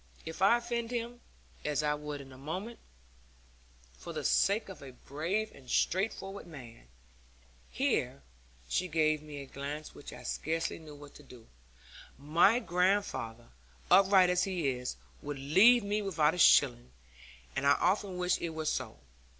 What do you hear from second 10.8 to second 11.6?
what to do with